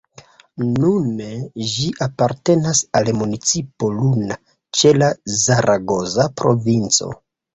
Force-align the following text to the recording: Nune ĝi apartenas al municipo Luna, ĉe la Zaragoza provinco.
Nune 0.83 1.25
ĝi 1.73 1.89
apartenas 2.05 2.79
al 3.01 3.11
municipo 3.19 3.91
Luna, 3.99 4.37
ĉe 4.79 4.95
la 5.03 5.11
Zaragoza 5.45 6.27
provinco. 6.43 7.13